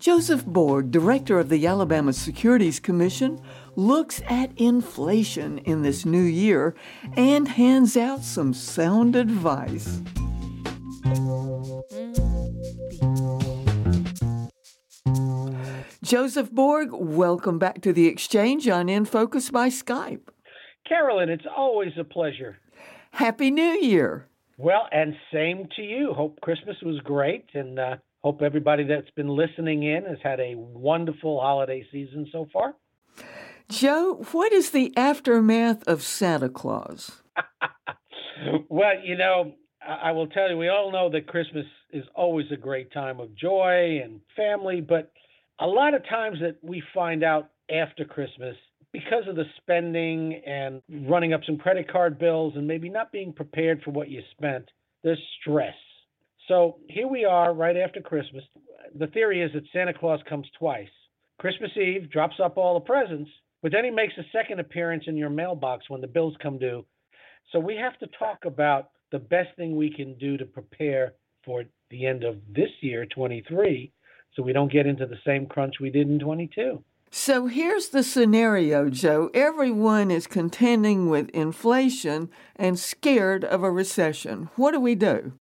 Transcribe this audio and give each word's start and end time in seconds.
Joseph 0.00 0.46
Borg, 0.46 0.90
director 0.90 1.38
of 1.38 1.50
the 1.50 1.66
Alabama 1.66 2.14
Securities 2.14 2.80
Commission, 2.80 3.38
looks 3.76 4.22
at 4.30 4.50
inflation 4.58 5.58
in 5.58 5.82
this 5.82 6.06
new 6.06 6.22
year 6.22 6.74
and 7.18 7.46
hands 7.46 7.98
out 7.98 8.24
some 8.24 8.54
sound 8.54 9.14
advice. 9.14 10.00
Joseph 16.02 16.50
Borg, 16.50 16.88
welcome 16.92 17.58
back 17.58 17.82
to 17.82 17.92
the 17.92 18.06
exchange 18.06 18.66
on 18.68 18.88
In 18.88 19.04
Focus 19.04 19.50
by 19.50 19.68
Skype. 19.68 20.28
Carolyn, 20.88 21.28
it's 21.28 21.44
always 21.54 21.92
a 22.00 22.04
pleasure. 22.04 22.56
Happy 23.10 23.50
New 23.50 23.78
Year. 23.82 24.28
Well, 24.56 24.88
and 24.90 25.14
same 25.30 25.68
to 25.76 25.82
you. 25.82 26.14
Hope 26.14 26.40
Christmas 26.40 26.76
was 26.82 27.00
great 27.04 27.44
and 27.52 27.78
uh, 27.78 27.96
Hope 28.22 28.42
everybody 28.42 28.84
that's 28.84 29.10
been 29.16 29.28
listening 29.28 29.82
in 29.82 30.04
has 30.04 30.18
had 30.22 30.40
a 30.40 30.54
wonderful 30.54 31.40
holiday 31.40 31.86
season 31.90 32.28
so 32.30 32.46
far. 32.52 32.74
Joe, 33.70 34.24
what 34.32 34.52
is 34.52 34.70
the 34.70 34.92
aftermath 34.96 35.86
of 35.86 36.02
Santa 36.02 36.48
Claus? 36.48 37.22
well, 38.68 38.94
you 39.02 39.16
know, 39.16 39.54
I 39.80 40.12
will 40.12 40.26
tell 40.26 40.50
you, 40.50 40.58
we 40.58 40.68
all 40.68 40.92
know 40.92 41.08
that 41.10 41.28
Christmas 41.28 41.64
is 41.92 42.04
always 42.14 42.46
a 42.52 42.56
great 42.56 42.92
time 42.92 43.20
of 43.20 43.34
joy 43.34 44.00
and 44.04 44.20
family, 44.36 44.80
but 44.80 45.12
a 45.58 45.66
lot 45.66 45.94
of 45.94 46.06
times 46.06 46.38
that 46.40 46.56
we 46.62 46.82
find 46.92 47.24
out 47.24 47.50
after 47.70 48.04
Christmas, 48.04 48.56
because 48.92 49.24
of 49.28 49.36
the 49.36 49.44
spending 49.56 50.42
and 50.46 50.82
running 51.08 51.32
up 51.32 51.40
some 51.46 51.56
credit 51.56 51.90
card 51.90 52.18
bills 52.18 52.54
and 52.56 52.66
maybe 52.66 52.88
not 52.88 53.12
being 53.12 53.32
prepared 53.32 53.82
for 53.82 53.92
what 53.92 54.10
you 54.10 54.20
spent, 54.36 54.68
there's 55.02 55.22
stress. 55.40 55.74
So 56.50 56.78
here 56.88 57.06
we 57.06 57.24
are 57.24 57.54
right 57.54 57.76
after 57.76 58.00
Christmas. 58.00 58.42
The 58.98 59.06
theory 59.06 59.40
is 59.40 59.52
that 59.52 59.62
Santa 59.72 59.94
Claus 59.94 60.18
comes 60.28 60.48
twice. 60.58 60.88
Christmas 61.38 61.70
Eve 61.76 62.10
drops 62.10 62.40
up 62.42 62.56
all 62.56 62.74
the 62.74 62.84
presents, 62.84 63.30
but 63.62 63.70
then 63.70 63.84
he 63.84 63.90
makes 63.90 64.14
a 64.18 64.36
second 64.36 64.58
appearance 64.58 65.04
in 65.06 65.16
your 65.16 65.30
mailbox 65.30 65.88
when 65.88 66.00
the 66.00 66.08
bills 66.08 66.34
come 66.42 66.58
due. 66.58 66.84
So 67.52 67.60
we 67.60 67.76
have 67.76 67.96
to 68.00 68.08
talk 68.18 68.46
about 68.46 68.88
the 69.12 69.20
best 69.20 69.50
thing 69.56 69.76
we 69.76 69.94
can 69.94 70.18
do 70.18 70.36
to 70.38 70.44
prepare 70.44 71.12
for 71.44 71.62
the 71.90 72.04
end 72.04 72.24
of 72.24 72.34
this 72.52 72.70
year, 72.80 73.06
23, 73.06 73.92
so 74.34 74.42
we 74.42 74.52
don't 74.52 74.72
get 74.72 74.86
into 74.86 75.06
the 75.06 75.18
same 75.24 75.46
crunch 75.46 75.76
we 75.80 75.90
did 75.90 76.08
in 76.08 76.18
22. 76.18 76.82
So 77.12 77.46
here's 77.46 77.90
the 77.90 78.02
scenario, 78.02 78.90
Joe. 78.90 79.30
Everyone 79.34 80.10
is 80.10 80.26
contending 80.26 81.08
with 81.08 81.28
inflation 81.28 82.28
and 82.56 82.76
scared 82.76 83.44
of 83.44 83.62
a 83.62 83.70
recession. 83.70 84.50
What 84.56 84.72
do 84.72 84.80
we 84.80 84.96
do? 84.96 85.34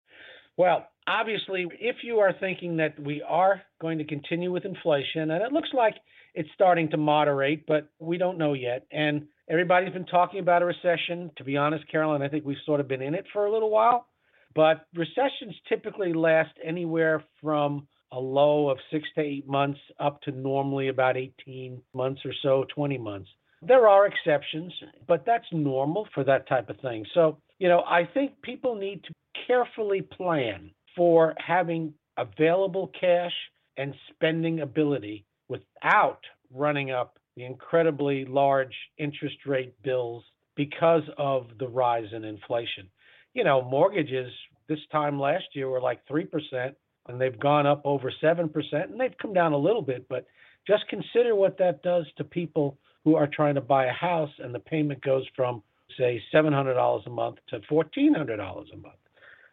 Well, 0.58 0.87
obviously, 1.08 1.66
if 1.80 1.96
you 2.02 2.18
are 2.18 2.32
thinking 2.38 2.76
that 2.76 2.98
we 3.00 3.22
are 3.22 3.62
going 3.80 3.98
to 3.98 4.04
continue 4.04 4.52
with 4.52 4.64
inflation, 4.64 5.30
and 5.30 5.42
it 5.42 5.52
looks 5.52 5.70
like 5.72 5.94
it's 6.34 6.48
starting 6.54 6.90
to 6.90 6.96
moderate, 6.96 7.66
but 7.66 7.88
we 7.98 8.18
don't 8.18 8.38
know 8.38 8.52
yet. 8.52 8.86
And 8.92 9.26
everybody's 9.48 9.92
been 9.92 10.06
talking 10.06 10.40
about 10.40 10.62
a 10.62 10.66
recession. 10.66 11.30
To 11.38 11.44
be 11.44 11.56
honest, 11.56 11.90
Carolyn, 11.90 12.22
I 12.22 12.28
think 12.28 12.44
we've 12.44 12.56
sort 12.64 12.80
of 12.80 12.88
been 12.88 13.02
in 13.02 13.14
it 13.14 13.24
for 13.32 13.46
a 13.46 13.52
little 13.52 13.70
while. 13.70 14.06
But 14.54 14.86
recessions 14.94 15.54
typically 15.68 16.12
last 16.12 16.52
anywhere 16.64 17.24
from 17.42 17.86
a 18.12 18.18
low 18.18 18.70
of 18.70 18.78
six 18.90 19.04
to 19.14 19.20
eight 19.20 19.46
months 19.46 19.80
up 20.00 20.22
to 20.22 20.30
normally 20.30 20.88
about 20.88 21.16
18 21.16 21.82
months 21.94 22.22
or 22.24 22.32
so, 22.42 22.64
20 22.74 22.98
months. 22.98 23.28
There 23.60 23.88
are 23.88 24.06
exceptions, 24.06 24.72
but 25.06 25.24
that's 25.26 25.44
normal 25.52 26.08
for 26.14 26.24
that 26.24 26.48
type 26.48 26.70
of 26.70 26.78
thing. 26.80 27.04
So, 27.12 27.38
you 27.58 27.68
know, 27.68 27.80
I 27.80 28.08
think 28.14 28.40
people 28.42 28.76
need 28.76 29.02
to 29.04 29.12
carefully 29.46 30.02
plan 30.02 30.70
for 30.98 31.34
having 31.38 31.94
available 32.16 32.90
cash 33.00 33.32
and 33.76 33.94
spending 34.10 34.60
ability 34.60 35.24
without 35.48 36.18
running 36.52 36.90
up 36.90 37.20
the 37.36 37.44
incredibly 37.44 38.24
large 38.24 38.74
interest 38.98 39.36
rate 39.46 39.80
bills 39.84 40.24
because 40.56 41.04
of 41.16 41.46
the 41.60 41.68
rise 41.68 42.08
in 42.12 42.24
inflation. 42.24 42.88
You 43.32 43.44
know, 43.44 43.62
mortgages 43.62 44.32
this 44.68 44.80
time 44.90 45.20
last 45.20 45.44
year 45.52 45.68
were 45.68 45.80
like 45.80 46.04
3%, 46.08 46.74
and 47.06 47.20
they've 47.20 47.38
gone 47.38 47.66
up 47.66 47.80
over 47.84 48.12
7%, 48.20 48.50
and 48.72 49.00
they've 49.00 49.16
come 49.22 49.32
down 49.32 49.52
a 49.52 49.56
little 49.56 49.82
bit, 49.82 50.08
but 50.08 50.26
just 50.66 50.88
consider 50.88 51.36
what 51.36 51.58
that 51.58 51.84
does 51.84 52.06
to 52.16 52.24
people 52.24 52.76
who 53.04 53.14
are 53.14 53.28
trying 53.28 53.54
to 53.54 53.60
buy 53.60 53.86
a 53.86 53.92
house 53.92 54.32
and 54.40 54.52
the 54.52 54.58
payment 54.58 55.00
goes 55.02 55.24
from, 55.36 55.62
say, 55.96 56.20
$700 56.34 57.06
a 57.06 57.10
month 57.10 57.38
to 57.50 57.60
$1,400 57.60 58.72
a 58.72 58.76
month 58.76 58.96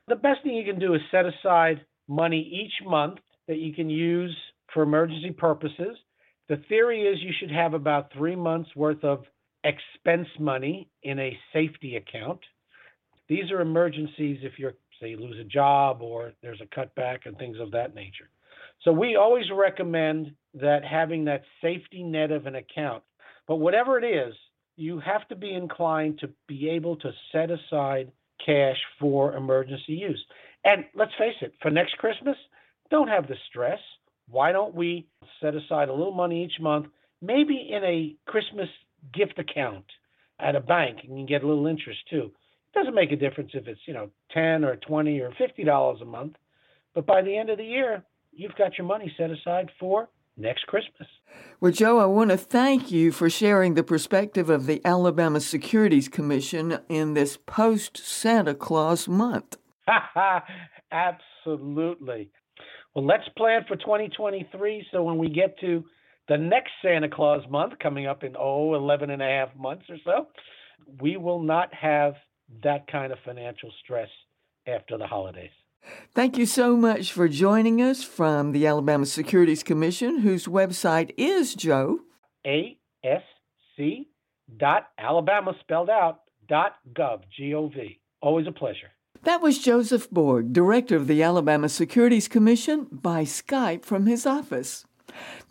the 0.07 0.15
best 0.15 0.43
thing 0.43 0.55
you 0.55 0.65
can 0.65 0.79
do 0.79 0.93
is 0.93 1.01
set 1.11 1.25
aside 1.25 1.81
money 2.07 2.39
each 2.39 2.85
month 2.87 3.17
that 3.47 3.57
you 3.57 3.73
can 3.73 3.89
use 3.89 4.35
for 4.73 4.83
emergency 4.83 5.31
purposes. 5.31 5.97
The 6.49 6.57
theory 6.69 7.03
is 7.03 7.21
you 7.21 7.33
should 7.39 7.51
have 7.51 7.73
about 7.73 8.11
three 8.13 8.35
months 8.35 8.69
worth 8.75 9.03
of 9.03 9.23
expense 9.63 10.27
money 10.39 10.89
in 11.03 11.19
a 11.19 11.37
safety 11.53 11.95
account. 11.95 12.39
These 13.27 13.51
are 13.51 13.61
emergencies 13.61 14.39
if 14.43 14.59
you're, 14.59 14.75
say, 15.01 15.09
you 15.09 15.17
lose 15.17 15.39
a 15.39 15.43
job 15.43 16.01
or 16.01 16.33
there's 16.43 16.61
a 16.61 16.79
cutback 16.79 17.19
and 17.25 17.35
things 17.37 17.57
of 17.59 17.71
that 17.71 17.95
nature. 17.95 18.29
So 18.83 18.91
we 18.91 19.15
always 19.15 19.45
recommend 19.51 20.31
that 20.53 20.83
having 20.83 21.25
that 21.25 21.41
safety 21.61 22.03
net 22.03 22.31
of 22.31 22.45
an 22.45 22.55
account. 22.55 23.03
But 23.47 23.55
whatever 23.55 23.97
it 23.97 24.05
is, 24.05 24.35
you 24.75 24.99
have 24.99 25.27
to 25.29 25.35
be 25.35 25.53
inclined 25.53 26.19
to 26.19 26.29
be 26.47 26.69
able 26.69 26.97
to 26.97 27.11
set 27.31 27.49
aside 27.49 28.11
cash 28.43 28.77
for 28.99 29.35
emergency 29.35 29.93
use. 29.93 30.23
And 30.63 30.85
let's 30.95 31.11
face 31.17 31.35
it, 31.41 31.53
for 31.61 31.69
next 31.69 31.97
Christmas, 31.97 32.37
don't 32.89 33.07
have 33.07 33.27
the 33.27 33.35
stress. 33.49 33.79
Why 34.29 34.51
don't 34.51 34.73
we 34.73 35.07
set 35.41 35.55
aside 35.55 35.89
a 35.89 35.93
little 35.93 36.13
money 36.13 36.43
each 36.43 36.59
month, 36.59 36.87
maybe 37.21 37.69
in 37.71 37.83
a 37.83 38.15
Christmas 38.29 38.69
gift 39.13 39.37
account 39.37 39.85
at 40.39 40.55
a 40.55 40.59
bank, 40.59 40.99
and 41.03 41.11
you 41.11 41.17
can 41.17 41.25
get 41.25 41.43
a 41.43 41.47
little 41.47 41.67
interest 41.67 41.99
too. 42.09 42.31
It 42.73 42.79
doesn't 42.79 42.95
make 42.95 43.11
a 43.11 43.15
difference 43.15 43.51
if 43.53 43.67
it's, 43.67 43.79
you 43.85 43.93
know, 43.93 44.09
10 44.33 44.65
or 44.65 44.75
20 44.75 45.19
or 45.19 45.31
$50 45.31 46.01
a 46.01 46.05
month. 46.05 46.35
But 46.93 47.05
by 47.05 47.21
the 47.21 47.37
end 47.37 47.49
of 47.49 47.57
the 47.57 47.65
year, 47.65 48.03
you've 48.31 48.55
got 48.55 48.77
your 48.77 48.87
money 48.87 49.13
set 49.17 49.29
aside 49.29 49.69
for 49.79 50.09
next 50.37 50.67
Christmas. 50.67 51.07
Well, 51.59 51.71
Joe, 51.71 51.99
I 51.99 52.05
want 52.05 52.31
to 52.31 52.37
thank 52.37 52.91
you 52.91 53.11
for 53.11 53.29
sharing 53.29 53.73
the 53.73 53.83
perspective 53.83 54.49
of 54.49 54.65
the 54.65 54.81
Alabama 54.85 55.39
Securities 55.39 56.07
Commission 56.07 56.79
in 56.89 57.13
this 57.13 57.37
post 57.37 57.97
Santa 57.97 58.53
Claus 58.53 59.07
month. 59.07 59.57
Absolutely. 60.91 62.29
Well, 62.93 63.05
let's 63.05 63.27
plan 63.37 63.61
for 63.67 63.75
2023 63.75 64.87
so 64.91 65.03
when 65.03 65.17
we 65.17 65.29
get 65.29 65.59
to 65.59 65.83
the 66.27 66.37
next 66.37 66.71
Santa 66.81 67.09
Claus 67.09 67.41
month 67.49 67.73
coming 67.81 68.07
up 68.07 68.23
in, 68.23 68.35
oh, 68.37 68.75
11 68.75 69.09
and 69.09 69.21
a 69.21 69.25
half 69.25 69.55
months 69.55 69.85
or 69.89 69.97
so, 70.03 70.27
we 71.01 71.17
will 71.17 71.41
not 71.41 71.73
have 71.73 72.13
that 72.63 72.87
kind 72.87 73.11
of 73.11 73.19
financial 73.25 73.71
stress 73.83 74.09
after 74.67 74.97
the 74.97 75.07
holidays. 75.07 75.51
Thank 76.13 76.37
you 76.37 76.45
so 76.45 76.75
much 76.75 77.11
for 77.11 77.27
joining 77.27 77.81
us 77.81 78.03
from 78.03 78.51
the 78.51 78.65
Alabama 78.67 79.05
Securities 79.05 79.63
Commission, 79.63 80.19
whose 80.19 80.45
website 80.45 81.11
is 81.17 81.55
Joe. 81.55 81.99
A-S-C 82.45 84.07
dot 84.57 84.87
Alabama 84.97 85.53
spelled 85.59 85.89
out 85.89 86.21
dot 86.47 86.75
gov, 86.93 87.21
G-O-V. 87.35 87.99
Always 88.21 88.47
a 88.47 88.51
pleasure. 88.51 88.91
That 89.23 89.41
was 89.41 89.57
Joseph 89.57 90.09
Borg, 90.11 90.53
Director 90.53 90.95
of 90.95 91.07
the 91.07 91.23
Alabama 91.23 91.67
Securities 91.67 92.27
Commission, 92.27 92.87
by 92.91 93.23
Skype 93.23 93.83
from 93.83 94.05
his 94.05 94.25
office. 94.25 94.85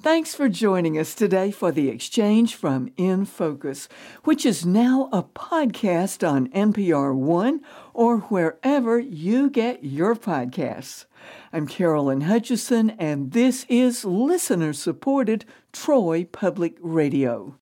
Thanks 0.01 0.35
for 0.35 0.49
joining 0.49 0.99
us 0.99 1.15
today 1.15 1.51
for 1.51 1.73
the 1.73 1.89
exchange 1.89 2.55
from 2.55 2.91
In 2.97 3.25
Focus, 3.25 3.89
which 4.25 4.45
is 4.45 4.67
now 4.67 5.09
a 5.12 5.23
podcast 5.23 6.29
on 6.29 6.49
NPR 6.49 7.15
One 7.15 7.61
or 7.95 8.19
wherever 8.19 8.99
you 8.99 9.49
get 9.49 9.85
your 9.85 10.15
podcasts. 10.15 11.06
I'm 11.53 11.67
Carolyn 11.67 12.23
Hutchison, 12.23 12.91
and 12.91 13.33
this 13.33 13.65
is 13.69 14.05
listener 14.05 14.73
supported 14.73 15.45
Troy 15.73 16.25
Public 16.25 16.77
Radio. 16.81 17.59